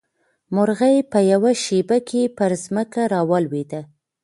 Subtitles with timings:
[0.55, 3.81] مرغۍ په یوه شېبه کې پر ځمکه راولوېده.